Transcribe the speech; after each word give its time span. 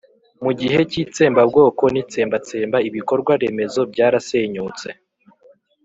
mu 0.43 0.51
gihe 0.59 0.79
cy'itsembabwoko 0.91 1.83
n'itsembatsemba 1.93 2.77
ibikorwa 2.89 3.31
remezo 3.41 3.81
byarasenyutse; 3.91 4.89